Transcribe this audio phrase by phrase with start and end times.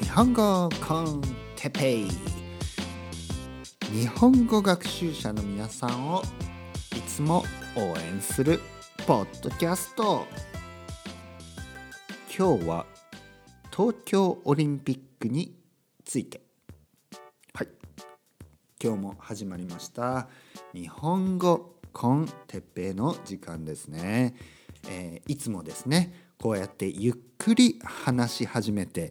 [0.00, 1.20] 日本語コン
[1.56, 2.08] テペイ。
[3.92, 6.22] 日本語学習者の皆さんを
[6.96, 7.44] いつも
[7.76, 8.60] 応援する
[9.06, 10.26] ポッドキャスト。
[12.36, 12.86] 今日は
[13.70, 15.54] 東京オリンピックに
[16.04, 16.40] ついて。
[17.52, 17.68] はい。
[18.82, 20.28] 今日も始まりました。
[20.72, 24.34] 日本語コンテペイの時間ですね、
[24.88, 29.10] えーいつもですねこうやってゆっくり話し始めて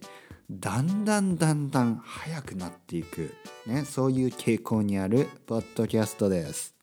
[0.50, 3.34] だんだんだんだん速くなっていく、
[3.66, 6.74] ね、そういう傾向にあるポッドキャストです。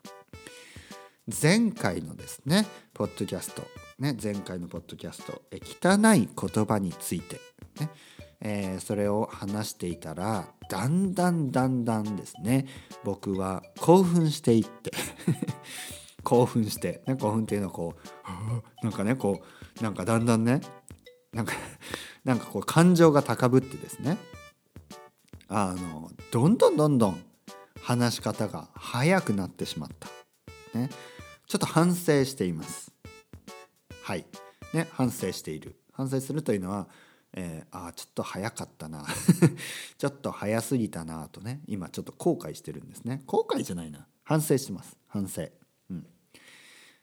[1.42, 3.64] 前回のですねポッドキャスト、
[4.00, 7.40] ね、前回のポッドキャストえ汚い言葉について、
[7.80, 7.90] ね
[8.42, 12.66] えーそれを話していたらだんだんだんだんですね
[13.04, 14.92] 僕は興奮していって
[16.24, 18.02] 興奮して、ね、興奮っていうのはこう
[18.84, 20.62] なんかねこうなんかだんだんね
[21.34, 21.54] なんか
[22.24, 24.18] なんかこう感情が高ぶってですね。
[25.48, 27.24] あのどんどんどんどん
[27.82, 30.08] 話し方が速くなってしまった、
[30.78, 30.90] ね、
[31.46, 32.94] ちょっと反省しています。
[34.04, 34.26] はい。
[34.74, 35.76] ね反省している。
[35.92, 36.88] 反省するというのは、
[37.34, 39.06] えーあーちょっと早かったな。
[39.98, 43.24] ちょっと早すぎたなとね今ちょっと後悔してるんですね。
[43.26, 44.08] 後悔じゃないな。
[44.24, 44.96] 反省してます。
[45.08, 45.50] 反省。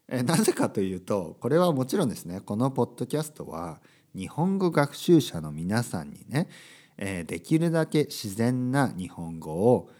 [0.08, 3.80] えなぜかというとこれはもちろんですねこのポッドキャストは
[4.14, 6.48] 日本語学習者の皆さんにね、
[6.96, 9.90] えできるだけ自然な日本語を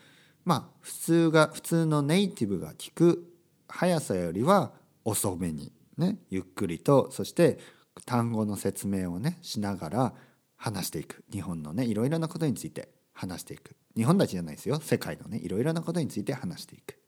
[0.44, 3.30] まあ普通が普通のネイティブが聞く
[3.68, 4.72] 速さよりは
[5.04, 7.58] 遅めにねゆっくりとそして
[8.06, 10.14] 単語の説明をねしながら
[10.56, 11.22] 話していく。
[11.30, 13.76] 日本のねいろいろなことについて話していく。
[13.96, 14.80] 日本だけじゃないですよ。
[14.80, 16.98] 世界のねいろいろなことについて話していく。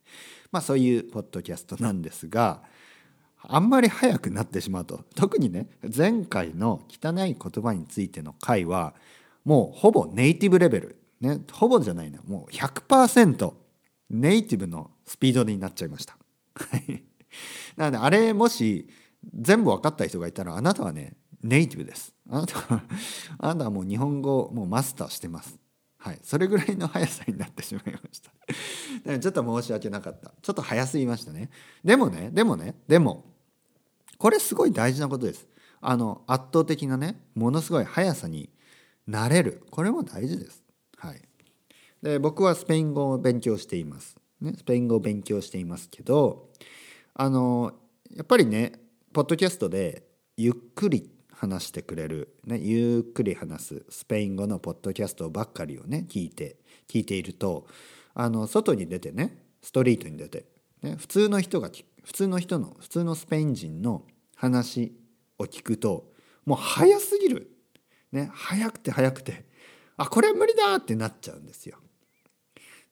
[0.53, 2.63] まあそういうポッドキャストなんですが
[3.43, 8.95] あんまり早くなってしまうと特にね前回の汚い言葉についての回は
[9.45, 13.53] もうほぼネイティブレベルねほぼじゃないなもう100%
[14.11, 16.17] ネイティブのスピードになっちゃいました。
[16.55, 17.03] はい
[17.77, 18.89] なのであれもし
[19.35, 22.15] 全部分かった人がいたらあなたはねネイティブです。
[22.29, 22.83] あなたは
[23.39, 25.59] あなたはもう日本語もうマスターしてます。
[26.03, 28.31] はい、それぐらいの速さになってしまいました。
[29.05, 30.33] だからちょっと申し訳なかった。
[30.41, 31.51] ちょっと早すぎましたね。
[31.85, 33.35] でもね、でもね、でも、
[34.17, 35.47] これすごい大事なことです。
[35.83, 38.49] あの、圧倒的なね、ものすごい速さに
[39.07, 39.63] なれる。
[39.71, 40.65] これも大事です。
[40.97, 41.21] はい。
[42.03, 44.17] で、僕はスペイン語を勉強しています。
[44.41, 46.49] ね、スペイン語を勉強していますけど、
[47.13, 47.75] あの、
[48.11, 48.81] やっぱりね、
[49.13, 50.07] ポッドキャストで
[50.39, 51.11] ゆっくり
[51.41, 57.67] 話してくれる、ね、ゆっくり話すスペイン語のポッドキャストばっかりをね聞いて聞いていると
[58.13, 60.45] あの外に出てねストリートに出て、
[60.83, 61.71] ね、普通の人が
[62.05, 64.03] 普通の人の普通のスペイン人の
[64.37, 64.93] 話
[65.39, 66.13] を聞くと
[66.45, 67.51] もう早すぎる、
[68.13, 69.47] ね、早くて早くて
[69.97, 71.79] あこれは無理だってなっちゃうんですよ。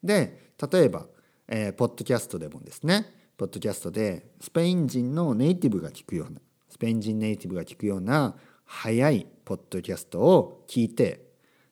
[0.03, 1.07] で例えば、
[1.49, 6.41] えーポッドキャストでもですねポッドキャストでスペイン人のネイティブが聞くような
[6.79, 11.25] スペイン人ネイティブが聞くような早いポッドキャストを聞いて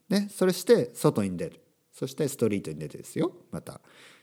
[0.09, 1.61] でそれして外に出る。
[1.93, 3.81] そしてストリートに出てですよまた。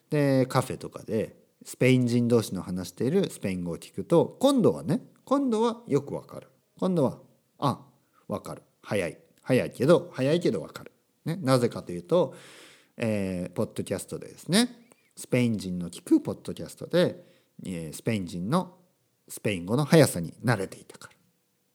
[0.10, 6.50] でカフェとかでスペイン人同士の話しているスペイン語を聞くと今度はね今度はよくわかる。
[6.78, 7.20] 今度は
[7.60, 7.80] あ
[8.28, 8.64] わかる。
[8.82, 9.18] 早い。
[9.42, 10.92] 早いけど早いけどわかる、
[11.24, 12.36] ね、なぜかというと、
[12.98, 14.68] えーポッドキャストでですね
[15.16, 17.24] スペイン人の聞くポッドキャストで、
[17.66, 18.83] えースペイン人の
[19.34, 21.16] スペイン語の速さに慣れていたから。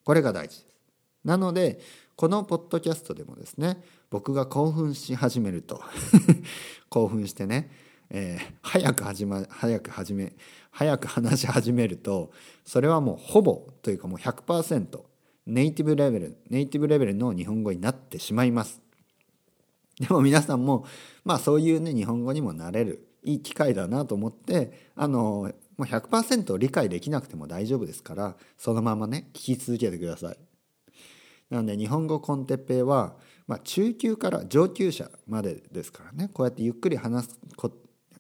[0.04, 0.76] これが大事です。
[1.24, 1.80] なので
[2.14, 5.82] このポッドキャストでもですね僕が興奮し始めると
[6.88, 7.68] 興奮してね、
[8.10, 10.36] えー早く始ま早く始め
[10.70, 12.30] 早く話し始めると
[12.64, 15.00] それはもうほぼというかもう100%
[15.47, 18.80] ネイティブレベルネイティブレベルの日本語になってしまいます。
[19.98, 20.86] でも皆さんも
[21.24, 30.39] まあそういうね日本語にもなれるいい機会だなと思ってあのもう100%理解できなくても大丈夫ですからそのままね聞き続けてください。
[31.49, 33.16] なので日本語コンテッペイは、
[33.47, 37.72] まあ、中級から上級者までですからねこうやってゆっくり話すこ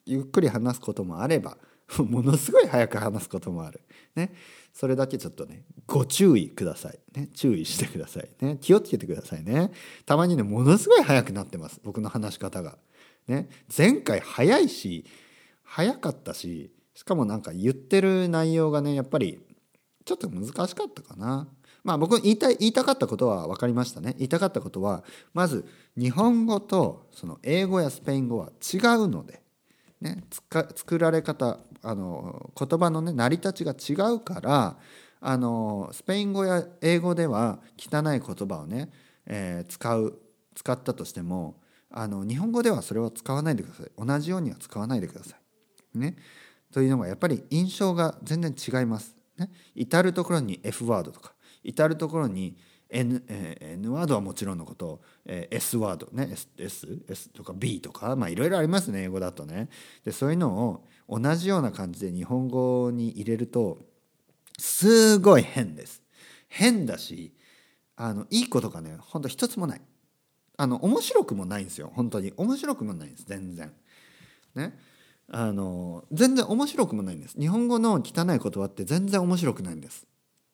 [0.06, 1.58] ゆっくり話すこともあれば
[1.98, 3.80] ものすごい早く話すこともある。
[4.14, 4.32] ね、
[4.72, 6.98] それだけちょっとねご注意ください。
[7.14, 8.28] ね、注意してください。
[8.40, 9.72] ね、気をつけてくださいね。
[10.06, 12.78] たまにねものすごい早くなってます僕の話し方が。
[13.26, 15.04] ね、前回早いし
[15.62, 19.38] 早かったししかもなんか言ってる内容がねやっぱり
[20.04, 21.46] ちょっと難しかったかな。
[21.84, 24.16] まあ僕言いた言いたかったことは分かりましたね。
[24.18, 25.64] 言いたかったことはまず
[25.96, 29.40] 日本語とその英語やスペイン語は違うので、
[30.00, 34.76] ね、つか作られ方あの言葉のね成り立ちが違うから
[35.20, 38.90] あのスペイン語や英語では汚い言葉をね、
[39.24, 40.18] えー使う
[40.56, 41.60] 使ったとしても
[41.92, 45.98] あの日本語ではそれは使わないでください同じようには使わないでください。
[45.98, 46.16] ね、
[46.72, 49.14] というのがやっぱり印象が全然違います。
[49.38, 52.56] ね、至る所に F ワードとか至る所に
[52.90, 59.68] N,、N ワードはもちろんのこと、S ワードね S, S, S とか B とかまあいろいろありますね英語だとね。
[60.04, 63.78] でそういうのを同じような感じで日本語に入れると
[64.58, 66.02] すごい変です。
[66.48, 67.34] 変だし
[67.96, 69.80] あのいいことがねほんと一つもない。
[70.56, 73.72] あの面白くもないんですよ本当に面白くもないんです全然。
[74.54, 74.76] ね
[75.30, 77.38] あの全然面白くもないんです。
[77.38, 80.06] 日本語の汚い言葉って全然面白くないんです。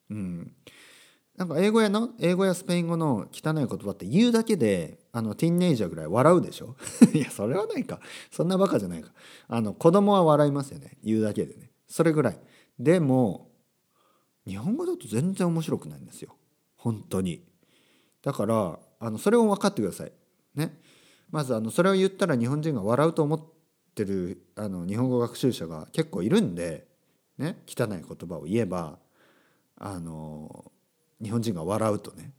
[0.09, 0.51] うん。
[1.37, 2.09] なんか英語やの？
[2.19, 6.75] 英語やスペイン語の汚い言葉って言うだけであのティーンネイジャーぐらい笑うでしょ？
[7.13, 7.99] いやそれはないか。
[8.31, 9.11] そんなバカじゃないか。
[9.47, 10.97] あの子供は笑いますよね。
[11.03, 11.71] 言うだけでね。
[11.87, 12.39] それぐらい。
[12.79, 13.49] でも
[14.45, 16.35] 日本語だと全然面白くないんですよ。
[16.75, 17.43] 本当に。
[18.21, 20.11] だからあのそれを分かってください。
[20.55, 20.79] ね。
[21.31, 23.54] まずあのそれを言ったら日本人が笑うと思って
[24.03, 26.87] るあの日本語学習者が結構いるんで
[27.37, 28.97] ね汚い言葉を言えば
[29.77, 30.71] あの
[31.21, 32.33] 日本人が笑うとね。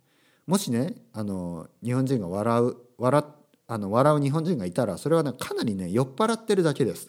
[0.47, 3.25] もしねあの日本人が笑う笑
[3.69, 7.09] あの笑う日本人がいたらそれはねかなりね酔っ払ってるだけです。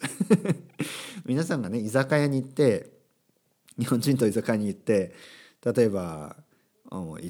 [1.24, 2.90] 皆さんがね居酒屋に行って
[3.78, 5.14] 日本人と居酒屋に行って
[5.64, 6.36] 例えば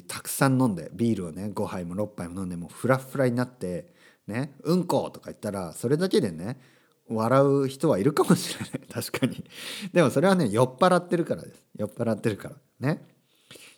[0.07, 3.93] たくさん飲んでビールをね5杯も6杯も飲んでもうフラフラになって
[4.25, 6.59] ね「うんこ」とか言ったらそれだけでね
[7.09, 8.87] 笑う人はいるかもしれない。
[8.91, 9.43] 確かに。
[9.93, 11.63] でもそれはね酔っ払ってるからです。
[11.75, 12.55] 酔っ払ってるから。
[12.79, 13.07] ね。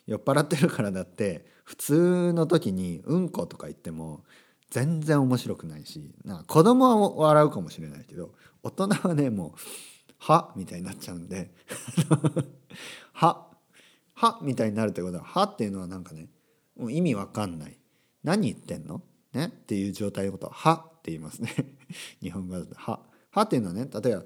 [0.06, 4.24] 酔っ払ってるからだって普通の時に「うんこ」とか言っても
[4.70, 8.34] 全然面白くないしなんか子供は笑うかもしれないけど
[8.64, 9.52] 大人はねもう
[10.18, 11.54] 「は」みたいになっちゃうんで
[13.14, 13.48] 「は」
[14.14, 16.28] 「は」みたいになるってことは「は」っていうのはなんかね
[16.76, 17.78] もう意味わかんない。
[18.24, 19.02] 何言ってんの？
[19.32, 19.46] ね？
[19.46, 21.54] っていう状態のことは「は」って言いますね。
[22.20, 23.00] 日本語だと「は」
[23.32, 23.88] 「は」っていうのはね。
[23.92, 24.24] 例えば、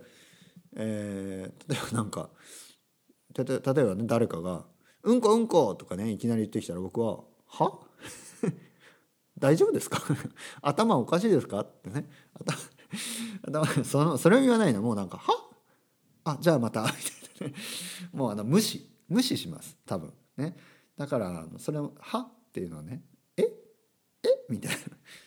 [0.77, 2.31] えー、例えばなんか
[3.37, 4.67] 例えばね誰かが
[5.03, 7.81] うんこうんこ」とかねいきなり言ってきたら僕は「は？
[9.39, 10.03] 大丈夫ですか？
[10.63, 12.09] 頭おかしいですか?」ってね。
[13.43, 14.83] 頭そのそれを言わないの。
[14.83, 15.51] もうなんか「は？
[16.25, 16.97] あじゃあまた」みたい
[17.41, 17.55] なね。
[18.13, 18.91] もうあの無視。
[19.09, 19.77] 無視します。
[19.87, 20.13] 多分。
[20.37, 20.57] ね。
[20.97, 23.05] だからそれを「は」っていうのはね
[23.37, 23.43] 「え？
[23.43, 24.47] え？
[24.49, 24.79] みたいな。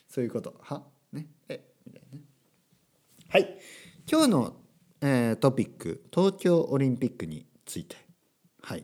[0.10, 0.84] そういうこと「は」
[1.14, 1.74] ね「え？
[1.86, 2.24] みたいなね。
[3.32, 3.60] はい。
[4.12, 4.56] 今日の、
[5.02, 7.96] えー、トピック東京オリンピックについて。
[8.64, 8.84] はい。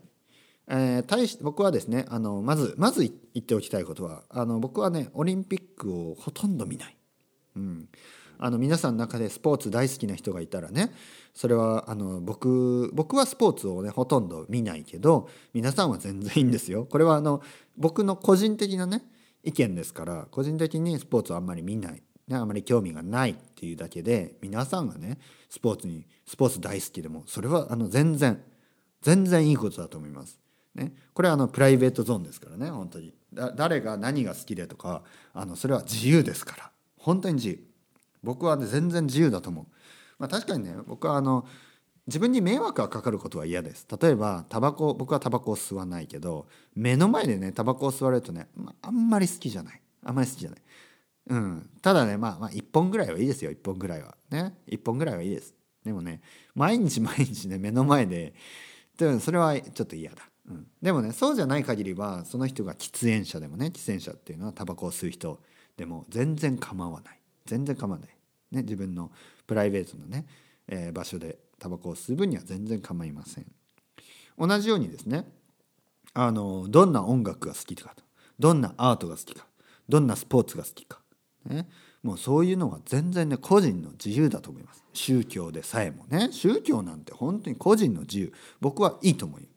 [0.68, 6.96] えー、対し僕はですねあのまずまず言っておきたいことはあの僕はねオリンピックをほとんど見ない、
[7.56, 7.90] うん、
[8.38, 10.92] あの皆さんの中でスポーツ大好きな人がいたらね
[11.34, 16.86] それはあの僕僕はスポーツをねほとんど見ないけど皆さんは全然いいんですよ。
[16.86, 17.42] これはあの
[17.78, 19.04] 僕の個人的なね
[19.44, 25.20] 意見ですから個人的にスポーツをあんまり見ない、ね、あまり興味がないっていうだけで皆さんがね
[25.50, 28.42] スポーツにスポーツ大好きでもそれはあの全然
[29.02, 30.40] 全然いいことだと思います。
[30.74, 33.14] ね、これはあのプライベートゾーンですからね本当に。
[33.56, 36.72] 誰が何が好きでとかあのそれは自由ですから。
[36.98, 37.60] 本当に自由。
[38.24, 39.66] 僕はね全然自由だと思う、
[40.18, 41.46] まあ、確かにね僕はあの
[42.08, 43.88] 自分に迷惑がかかることは嫌です。
[44.02, 49.82] 例えばタバコ僕はタバコを吸わないけど目の前でねタバコを吸われるとね、ま、あんまり好きじゃない。
[50.04, 50.60] あんまり好きじゃない。
[51.28, 54.16] うん、ただねまあまあ1本ぐらいはいいですよ1本ぐらいは。
[54.30, 54.56] ね。
[54.68, 55.56] 1本ぐらいはいいです。
[55.84, 56.22] でもね
[56.54, 58.34] 毎日毎日ね目の前で
[58.98, 60.18] でそれはちょっと嫌だ。
[60.48, 65.42] うん、でもねそうじゃない限りはその人が喫煙者でもね喫煙者っていうのはタバコを吸う人
[65.78, 67.20] でも全然構わない。
[67.46, 68.10] 全然構わない、
[68.52, 69.12] ね、自分の
[69.46, 70.26] プライベートのね、
[70.68, 73.46] えー、場所でタバコを吸う分には全然構いません。
[74.38, 75.26] 同じようにですね
[76.14, 78.04] あのどんな音楽が好きかと。
[78.38, 79.48] どんなアートが好きか。
[79.88, 81.00] どんなスポーツが好きか、
[81.46, 81.68] ね、
[82.04, 84.84] もうそういうのは全然ね個人の自由だと思います。
[84.94, 86.30] 宗教でさえもね。
[86.32, 88.34] 宗教なんて本当に個人の自由。
[88.62, 89.56] 僕はいいと思います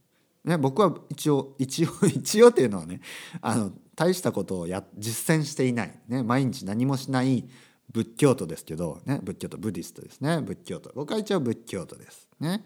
[0.48, 3.00] ね、僕は一応一応 一応っていうのはね
[3.42, 7.46] あの大したことをや実践していない、ね、毎日何もしない
[7.92, 10.40] 仏教徒ですけど、ね、仏教徒ブディストですね。
[10.40, 10.90] 仏教徒。
[10.94, 12.28] 僕は一応仏教徒です。
[12.40, 12.64] ね、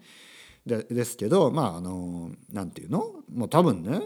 [0.65, 3.15] でですけどまああのなんていうの？
[3.33, 3.99] もう多分ね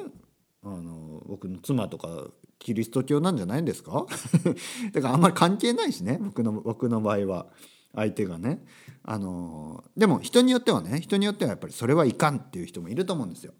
[0.64, 2.28] あの僕の妻とか
[2.60, 4.06] キリスト教なんじゃないんですか？
[4.94, 7.48] だからあんまり関係ないしね僕の僕の場合は。
[7.96, 8.64] 相手がね。
[9.04, 13.54] あのでも人によってはね人によってはやっぱりそれはいかんっていう人もいると思うんですよ。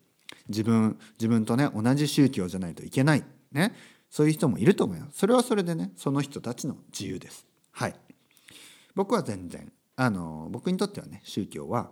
[0.48, 3.24] 自分自分とね同じ宗教じゃないといけない。
[3.52, 3.74] ね。
[4.12, 5.18] そういう人もいると思います。
[5.20, 7.48] それはそれでねその人たちの自由です。
[7.72, 7.96] はい。
[8.94, 11.92] 僕は全然あの僕にとってはね宗教は、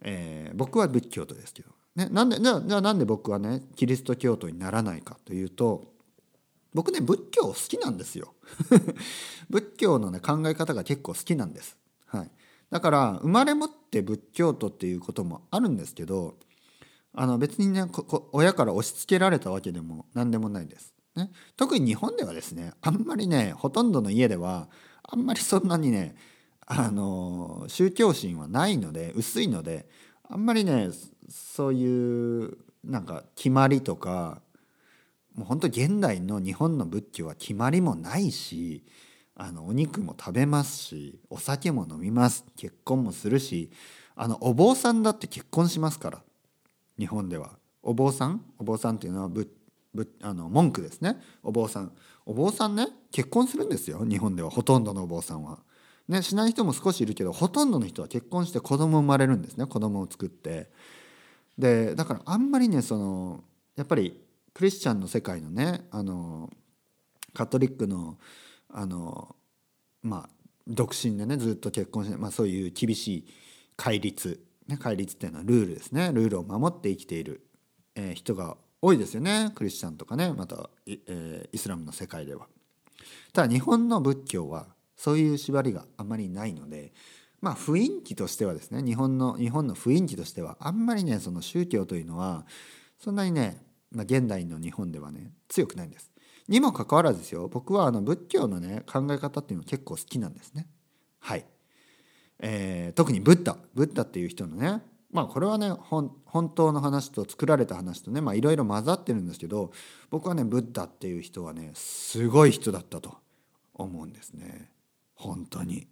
[0.00, 5.92] えー、僕は仏教徒ですけど、ね、なんでじゃあじゃあなんで僕はねキリスト教徒にならないかというと
[6.74, 8.34] 僕ね仏教好きなんですよ。
[9.50, 11.76] 仏教のね考え方が結構好きなんです、
[12.06, 12.30] はい、
[12.70, 16.36] だから生まれ持って仏教徒っていうこともあるんですけど
[17.14, 17.84] あの別にね
[18.32, 24.68] 親から押し付けられたわけでも何でもないです、ね、特に日本ではですねあんまりねほとんどの家では
[25.02, 26.14] あんまりそんなにね
[26.66, 29.86] あの宗教心はないので薄いので
[30.28, 30.88] あんまりね
[31.28, 34.40] そういうなんか決まりとか
[35.34, 38.84] もう本当現代の日本の仏教は決まりもないし
[39.34, 43.70] あのお肉も食べますしお酒も飲みます結婚もするし
[44.14, 46.22] あのお坊さんだって結婚しますから
[46.98, 47.50] 日本では。
[47.82, 48.44] お坊さん？
[48.58, 49.50] お坊さんっていうのはぶ
[49.92, 51.16] ぶあの文句ですね。
[51.42, 51.92] お坊さん。
[52.26, 54.50] お坊さんね結婚するんですよ日本では。
[54.50, 55.58] ほとんどのお坊さんは。
[56.08, 59.66] ね、しない人も少しいるけどほとんどの人は結婚して子供生まれるんですね。
[59.66, 60.70] 子供を作って。
[61.58, 63.42] でだからあんまりねその
[63.74, 64.20] やっぱり
[64.54, 66.50] クリスチャンの世界のねあの
[67.34, 68.18] カトリックの
[68.70, 69.36] あの
[70.02, 70.30] まあ
[70.66, 73.26] 独身でねずっと結婚して、まあ、そういう厳しい
[73.76, 77.46] 戒律、ね、戒律っていうのはルールですねルールを守って生きている、
[77.94, 82.46] えー、人が多いですよねクリスチャンとかねまた、えー、イスラムの世界では。
[83.32, 84.66] ただ日本の仏教は
[84.96, 86.92] そういう縛りがあまりないので
[87.40, 92.46] まあ雰囲気としてはですね日本の日本の雰囲気としてはあんまりねその宗教というのは
[93.00, 93.60] そんなにね
[93.92, 96.10] まあ、現代の日本ではね強くないんです。
[96.48, 100.66] にもかかわらずですよ僕はあの仏教のね考え方っていうのは結構好きなんですね。
[101.20, 101.46] はい、
[102.40, 106.10] えー、特にブッダブッダっていう人のねまあこれはね本
[106.54, 109.72] 当の話と作られた話とねいろいろ混ざってるんですけど
[110.10, 113.16] 僕はねブッダっていう人はねすごい人だったと
[113.74, 114.70] 思うんですね
[115.14, 115.86] 本当に。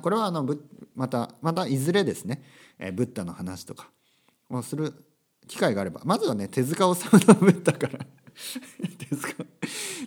[0.00, 0.48] これはあの
[0.94, 2.44] またまたいずれですね、
[2.78, 3.90] えー、ブッダの話とか
[4.48, 4.94] をする
[5.46, 6.00] 機会があれば。
[6.04, 7.98] まずはね手塚治虫のブッダから。
[8.98, 9.44] 手塚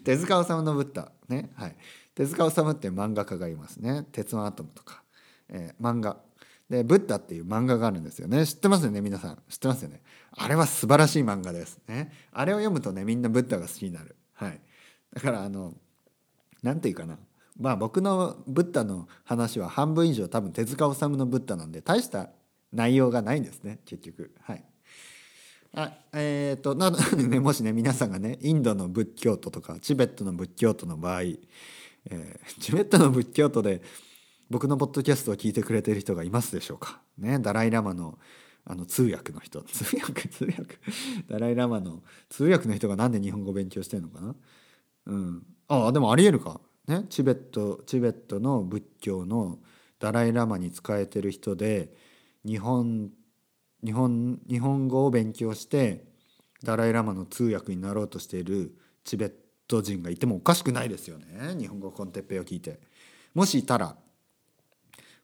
[0.03, 1.75] 手塚治虫のブッダねはい。
[2.13, 5.03] 手塚治虫っていう漫画家がいますね「鉄腕アトム」とか、
[5.49, 6.17] えー、漫画。
[6.69, 8.45] で「ブッダ」っていう漫画があるんですよね。
[8.45, 9.41] 知ってますよね皆さん。
[9.49, 10.01] 知ってますよね。
[10.31, 11.79] あれは素晴らしい漫画です。
[11.87, 12.11] ね。
[12.31, 14.15] あれを読むとねみんなブッダが好きになる。
[14.33, 14.59] はい。
[15.13, 15.73] だからあの
[16.63, 17.19] 何て言うかな。
[17.59, 22.29] まあ僕のブッダの話は半分以上多分手塚治虫のブッダなんで大した
[22.73, 24.33] 内容がないんですね結局。
[24.41, 24.63] はい。
[25.77, 33.81] あえーと、なので ねもしね皆さんがねインドの仏教徒とかチベットの仏教徒の場合、えー、チベットの仏教徒で
[34.49, 37.01] 僕のポッドキャストを聞いてくれてる人がいますでしょうか？
[37.17, 38.17] ね、ダライ・ラマの
[38.63, 40.77] あの通訳の人 通訳通訳
[41.27, 44.35] ダライ・ラマの通訳の人が何で日本語勉強してるのかな？
[45.07, 46.61] うんああでもありえるか。
[46.87, 49.59] ね、チベットチベットの仏教の
[49.99, 51.93] ダライ・ラマに使えてる人で
[52.45, 53.11] 日本
[53.85, 56.05] 日本日本語を勉強して
[56.63, 59.33] ダライ・ラマの通訳になろうとしているチベッ
[59.67, 61.55] ト人がいてもおかしくないですよね。
[61.57, 62.79] 日本語コンテッペイを聞いて。
[63.33, 63.95] もしいたら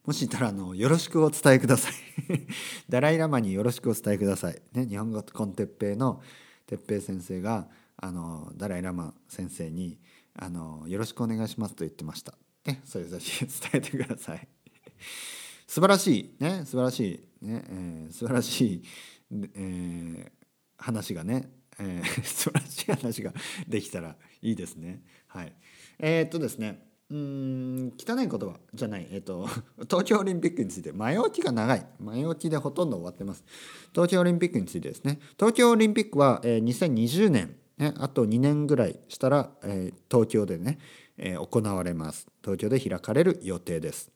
[0.04, 1.92] もしいたらあのよろしくお伝えください。
[2.88, 6.22] ダライ・ラマによろしくお伝えください、ね、日本語コンテッペイの
[6.66, 9.98] 哲平先生があのダライ・ラマ先生に
[10.34, 12.36] あの「よろしくお願いします」と言ってました。
[12.66, 14.48] ね、それぜひ伝えてください。
[15.66, 16.44] 素晴らしい。
[16.44, 17.31] ね素晴らしい。
[17.42, 18.82] ね、えー、素晴らしい、
[19.54, 20.30] えー、
[20.78, 23.32] 話がね、えー、 素晴らしい話が
[23.68, 25.02] できたらいいですね。
[25.26, 25.52] はい、
[25.98, 29.46] えー、っとですねうん汚い言葉じゃない、えーと、
[29.84, 31.86] 東京オリンピックについて前置きが長い。
[32.00, 33.44] 前置きでほとんど終わってます。
[33.92, 35.18] 東京オリンピックについてですね。
[35.38, 40.78] 東京オリンピックは、えー、2020年、ね、あと2年ぐらいしたら、えー、東京でね、
[41.18, 42.26] えー、行われます。
[42.42, 44.10] 東京で開かれる予定です。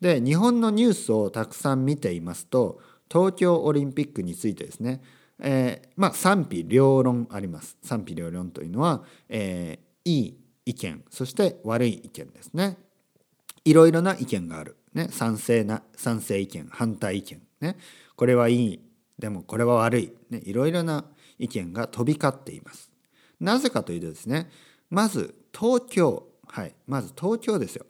[0.00, 5.00] で日本のニュースをたくさん見ていますと東京オリンピックについてですね、
[5.40, 7.76] えー、まあ賛否両論あります。
[7.82, 12.76] 賛否両論というのは、えー、いい意見そして悪い意見ですね。
[13.64, 17.76] いろいろな意見がある、ね、賛成な賛成意見反対意見ね。
[18.16, 18.80] これはいい。
[19.18, 21.04] でもこれは悪い、ね、いろいろな
[21.38, 22.90] 意見が飛び交っています。
[23.40, 24.50] なぜかというとですね
[24.90, 27.86] まず東京はいまず東京ですよ。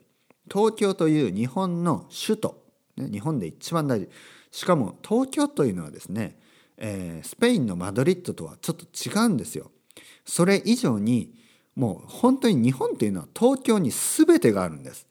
[0.51, 2.63] 東京という日本の首都、
[2.97, 4.09] ね、日本で一番大事
[4.51, 6.37] しかも東京というのはですね、
[6.77, 9.71] えー、スペインのマドリッドとはちょっと違うんですよ。
[10.25, 11.33] それ以上に
[11.75, 15.07] もう本当に日本というのは東京に全てがあるんです。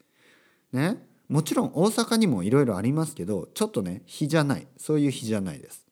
[0.71, 5.85] ね、もちろん大阪にもいろいろありますけどちょっとね日じゃないそういう日じゃないです。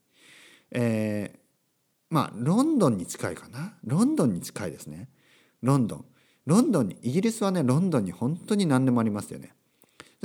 [0.71, 1.39] えー、
[2.09, 5.09] まあロンドンに近いかなロンドンに近いですね。
[5.61, 6.05] ロンドン。
[6.47, 9.53] ロンドンにイギリスはねロンドンに本当に何でもありますよね。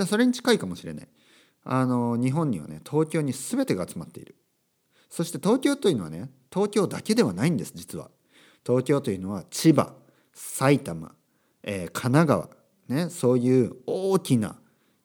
[0.07, 1.09] それに近いかもしれない。
[1.65, 4.37] あの日本にはね東京に全てが集まっている。
[5.11, 8.11] そして東京というのはね東京だけではないんです実は。
[8.65, 9.93] 東京というのは千葉
[10.33, 11.13] 埼玉、
[11.63, 12.49] えー、神奈川、
[12.89, 14.57] ね、そういう大きな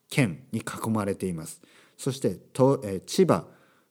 [0.10, 1.62] 県に囲まれています
[1.98, 3.46] そしてと、えー、千葉、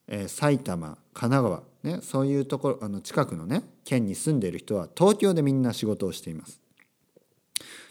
[0.08, 1.42] えー、埼玉神奈
[1.82, 6.60] 川、ね、そういうところあの近くのね県に住んでいる人は東京でみんな仕事をしています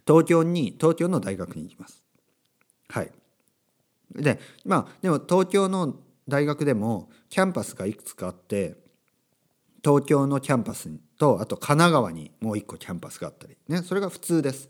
[0.08, 2.04] 東京に東京の大学に行きます。
[2.90, 3.12] はい。
[4.14, 5.96] でまあでも東京の
[6.28, 8.76] 大学でもキャンパスがいくつかあって
[9.84, 13.58] 東京のキャンパスとあと神奈川にもう一個キャンパスがあったり。
[13.68, 14.70] ねそれが普通です。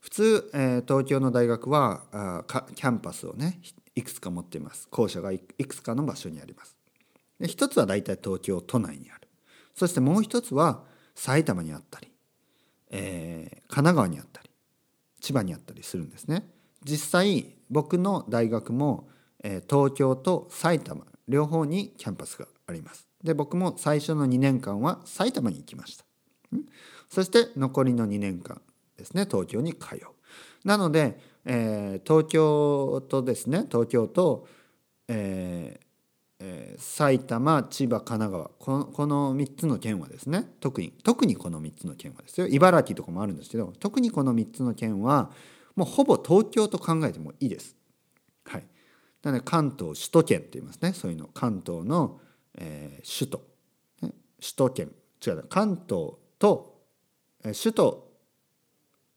[0.00, 3.60] 普通、えー、東京の大学はあキャンパスをね
[3.94, 4.88] いくつか持っています。
[4.88, 6.76] 校舎がいくつかの場所にあります。
[7.40, 9.28] で一つは大体東京都内にある。
[9.74, 12.10] そしてもう一つは埼玉にあったり、
[12.96, 14.50] えー、神奈川にあったり
[15.20, 16.48] 千葉にあったりするんですね。
[16.84, 19.08] 実際僕の大学も、
[19.42, 23.08] えー、東京と埼玉両方にキャンパスがあります。
[23.22, 26.04] で僕も最初の2年間は埼玉に行きました。
[27.08, 28.60] そして残りの2年間
[28.96, 30.00] ですね東京に通う。
[30.64, 34.46] なので、えー、東京とですね東京と、
[35.08, 35.85] えー
[36.38, 42.46] えー、埼玉千葉神奈川このこの3つの県はですね特に特にこの3つの県はですよ。
[42.46, 45.30] 茨城とかもあるんですけど特にこの3つの県は
[45.74, 47.76] もうほぼ東京と考えてもいいです。
[48.44, 48.66] はい、
[49.22, 50.92] なので関東首都圏って言いますね。
[50.92, 51.28] そういうの。
[51.28, 52.20] 関東の、
[52.56, 53.42] えー、首都、
[54.02, 54.92] ね、首都圏。
[55.26, 56.82] 違う関東と、
[57.42, 58.12] えー、首都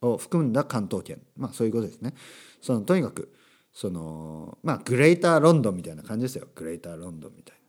[0.01, 1.21] を含んだ関東圏。
[1.37, 2.13] まあそういうことですね。
[2.61, 3.33] そのとにかく
[3.73, 6.47] そのまあグレーターロンドンみたいな感じですよ。
[6.55, 7.59] グレーターロンドンみたいな。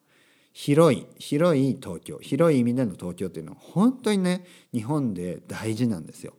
[0.52, 2.18] 広い広い東京。
[2.18, 6.34] 広い意味での東京っていうのは本当にね日本で大事なんですよ。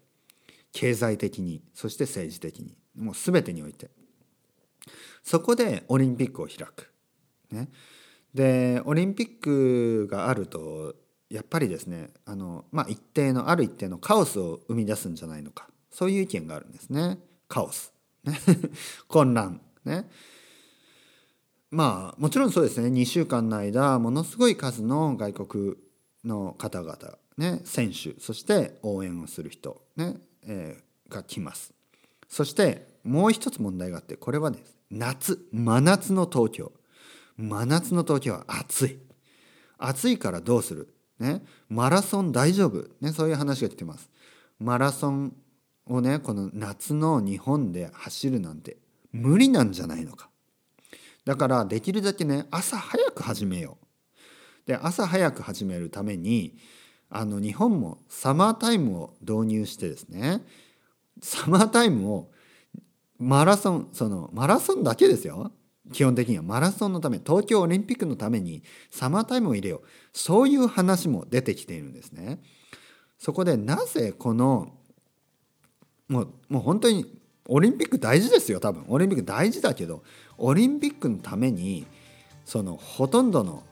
[0.74, 2.75] 経済的にそして政治的に。
[2.96, 3.89] もう全てにおいて。
[5.24, 6.91] そこでオリンピックを開く。
[7.51, 7.70] ね。
[8.34, 10.96] でオリンピックがあると
[11.30, 15.68] やっぱりですねあの、まあ、一定のある一定のカオスを生み出すんじゃないのか。
[15.89, 17.18] そういう意見があるんですね。
[17.48, 17.94] カオス、
[19.08, 20.10] 混乱ね。
[21.70, 22.88] まあもちろんそうですね。
[22.90, 25.75] 2週間の間ものすごい数の外国
[26.25, 27.62] の方々ね。
[27.64, 31.74] 選手そして応援をする人ね、えー、が来ます。
[32.27, 34.77] そしてもう一つ問題があってこれはです。
[34.92, 36.72] 夏真夏の東京。
[37.38, 39.00] 真夏の東京は暑い。
[39.77, 40.94] 暑いからどうする？
[41.20, 41.44] ね。
[41.70, 42.88] マラソン大丈夫？
[43.00, 43.14] ね。
[43.14, 44.10] そういう話が来てます。
[44.60, 45.36] マラソン
[45.87, 48.77] をねこの夏の日本で走るなんて
[49.11, 50.29] 無理なんじゃないのか。
[51.25, 54.67] だからできるだけね朝早く始めよう。
[54.67, 56.57] で朝早く始めるために
[57.09, 60.44] あの日本もサマータイムを導入してですね
[61.22, 62.31] サマータイムを
[63.17, 65.51] マラソンそのマラソンだけですよ。
[65.91, 69.87] 基本的にはマラソンのため東京オリンピックのためにサマータイムを入れよう。
[70.13, 72.41] そういう話も出てきているんですね。
[73.20, 74.77] そこでなぜこの
[76.12, 77.06] もうもう本当に
[77.48, 78.84] オリンピック大事ですよ多分。
[78.90, 80.04] オリンピック大事だけど
[80.38, 81.88] オリンピックのために
[82.44, 83.64] そのほとんどの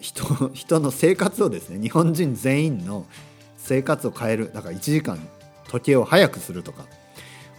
[0.00, 3.06] 人人の生活をですね日本人全員の
[3.56, 5.18] 生活を変えるだから1時間
[5.68, 6.84] 時計を早くするとか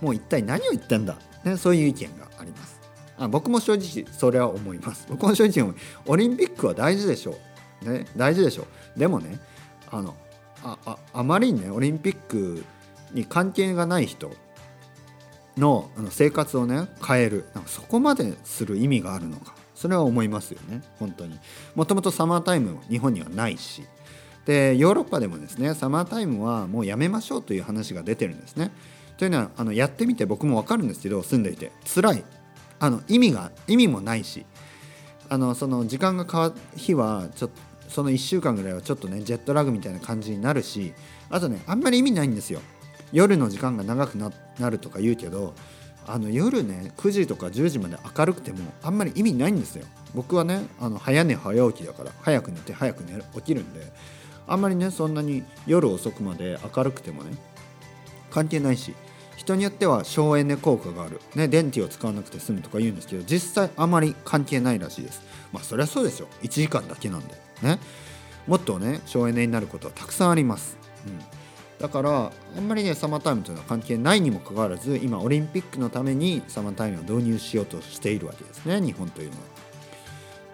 [0.01, 2.81] もう一体何を言ってんだ、ね、そういう意見があります。
[3.17, 5.07] あ僕も正直それは思います。
[5.09, 5.73] 僕も正直思
[6.07, 7.37] オリンピックは大事でしょ
[7.83, 8.99] う、ね、大事でしょう。
[8.99, 9.39] でもね
[9.89, 10.13] あの
[10.61, 12.65] あああまりにねオリンピック
[13.11, 14.31] に関係がない人
[15.57, 17.45] の生活をね変える。
[17.53, 19.55] なんかそこまでする意味があるのか。
[19.75, 20.81] それは思いますよね。
[20.99, 21.39] 本当に。
[21.75, 23.83] もともとサマータイム日本にはないし。
[24.45, 28.71] でヨーロッパでもですねサマータイムはもうやめましょうという話が出てるんですね。
[29.17, 31.71] というのはあのやってみて僕も分かるんですけど住んでいて。
[31.85, 32.23] 辛い。
[32.79, 34.45] あの意味が意味もないし。
[35.29, 40.93] あのその時間が変わる日はちょっとその1週間ぐらいはちょっとねジェットラグみたいな感じになるし。
[41.29, 42.61] あとねあんまり意味ないんですよ。
[43.11, 45.53] 夜の時間が長くなるとか言うけど
[46.05, 49.85] あの夜ね9時とか10時まで明るくてもあんまり意味ないんですよ。
[50.15, 53.81] 僕はねあの早寝早起きだから早く寝て早く寝る起きるんで
[54.47, 57.37] あんまりねそんなに夜遅くまで明るくてもね
[58.31, 58.93] 関係ないし
[59.35, 65.21] 人によっては省エネ効果がある、ね、電気を使わなくて済むとか言うんですけど実際あまり関係ないらしいです。
[65.51, 66.27] まあそりゃそうですよ。
[66.41, 67.35] 1時間だけなんで。
[67.61, 67.79] ね。
[68.47, 71.36] もっとね省エネになることはたくさんあります、うん。
[71.79, 79.43] だからあんまりねサマータイムというのは関係ないにもかかわらず今オリンピックのためにサマータイムを導入しようとしているわけですね日本というのは。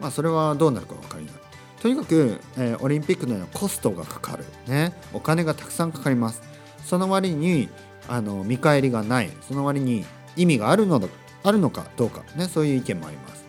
[0.01, 1.33] まあそれはどうなるか分かりない。
[1.81, 6.41] とにかく、えー、オリンピックのようなコストがかかる、ね、お金がたくさんかかります。
[6.83, 7.69] その割に
[8.07, 10.05] あの見返りがないその割に
[10.35, 11.01] 意味があるの
[11.43, 13.42] あるのかどうか、ね、そういう意見もあります。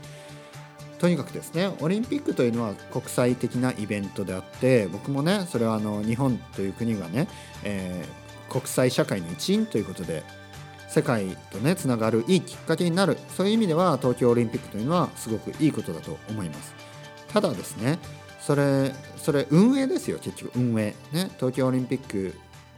[0.98, 7.28] とにかくですねオリンピックというのは国際的なイベントであって僕もねそれはあの日本という国がね、
[7.62, 10.22] えー、国際社会の一員ということで
[10.88, 16.72] 世界とねつながるいいきっかけになるそういう意味では東京オリンピックというのはすごくいいことだと思います。
[17.33, 17.98] ただですね
[18.40, 20.94] それそれ運営ですよ結局運営。
[21.12, 22.35] ね東京オリンピック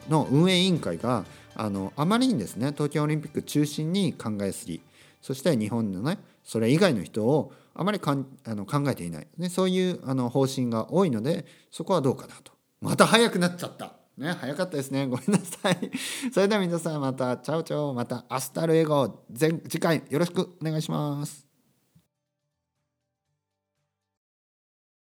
[0.08, 1.24] の運営委員会が
[1.54, 4.80] あのあまりにですね東京オリンピック中心に考えすぎ
[5.20, 12.52] そして日本のねそれ以外の人をあまりかんあの考えていない、ね、そういうあの方針が多いのでそこはどうかなと。
[12.80, 13.92] また早くなっちゃった。
[14.16, 15.06] ね早かったですね。
[15.06, 15.90] ごめんなさい。
[16.32, 17.36] それでは皆さんまた。
[17.38, 17.94] Chao chao。
[17.94, 21.45] また hasta luego 次回よろしくお願いします。